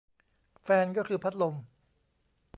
[0.63, 1.55] แฟนก็คือพัดลม